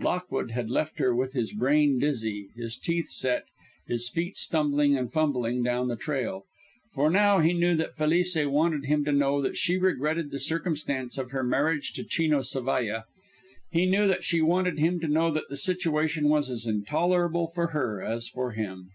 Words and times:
Lockwood 0.00 0.50
had 0.50 0.68
left 0.68 0.98
her 0.98 1.14
with 1.14 1.32
his 1.34 1.52
brain 1.52 2.00
dizzy, 2.00 2.48
his 2.56 2.76
teeth 2.76 3.06
set, 3.08 3.44
his 3.86 4.08
feet 4.08 4.36
stumbling 4.36 4.98
and 4.98 5.12
fumbling 5.12 5.62
down 5.62 5.86
the 5.86 5.94
trail, 5.94 6.42
for 6.92 7.08
now 7.08 7.38
he 7.38 7.52
knew 7.52 7.76
that 7.76 7.94
Felice 7.96 8.36
wanted 8.36 8.86
him 8.86 9.04
to 9.04 9.12
know 9.12 9.40
that 9.40 9.56
she 9.56 9.76
regretted 9.78 10.32
the 10.32 10.40
circumstance 10.40 11.18
of 11.18 11.30
her 11.30 11.44
marriage 11.44 11.92
to 11.92 12.02
Chino 12.02 12.40
Zavalla; 12.42 13.04
he 13.70 13.86
knew 13.86 14.08
that 14.08 14.24
she 14.24 14.40
wanted 14.42 14.80
him 14.80 14.98
to 14.98 15.06
know 15.06 15.30
that 15.30 15.48
the 15.50 15.56
situation 15.56 16.28
was 16.28 16.50
as 16.50 16.66
intolerable 16.66 17.46
for 17.46 17.68
her 17.68 18.02
as 18.02 18.26
for 18.28 18.50
him. 18.50 18.90